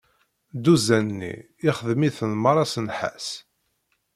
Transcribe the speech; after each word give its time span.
Dduzan-nni 0.55 1.35
ixdem-iten 1.69 2.31
meṛṛa 2.41 2.65
s 2.71 2.75
nnḥas. 2.83 3.27